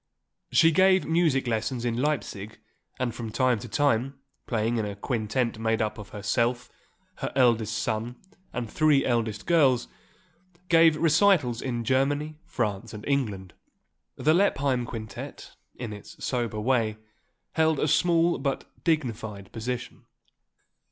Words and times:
She 0.51 0.71
gave 0.71 1.05
music 1.05 1.45
lessons 1.45 1.85
in 1.85 1.95
Leipsig 1.95 2.57
and 2.97 3.13
from 3.13 3.29
time 3.29 3.59
to 3.59 3.67
time, 3.67 4.19
playing 4.47 4.77
in 4.77 4.85
a 4.87 4.95
quintet 4.95 5.59
made 5.59 5.79
up 5.79 5.99
of 5.99 6.09
herself, 6.09 6.71
her 7.17 7.31
eldest 7.35 7.77
son 7.77 8.15
and 8.51 8.67
three 8.67 9.05
eldest 9.05 9.45
girls, 9.45 9.87
gave 10.69 10.97
recitals 10.97 11.61
in 11.61 11.83
Germany, 11.83 12.39
France 12.47 12.95
and 12.95 13.07
England. 13.07 13.53
The 14.15 14.33
Lippheim 14.33 14.87
quintet, 14.87 15.55
in 15.75 15.93
its 15.93 16.25
sober 16.25 16.59
way, 16.59 16.97
held 17.51 17.77
a 17.79 17.87
small 17.87 18.39
but 18.39 18.65
dignified 18.83 19.51
position. 19.51 20.05